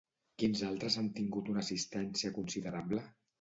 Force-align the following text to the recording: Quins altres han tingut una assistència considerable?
Quins 0.43 0.61
altres 0.67 0.97
han 1.01 1.09
tingut 1.17 1.51
una 1.53 1.61
assistència 1.67 2.33
considerable? 2.39 3.05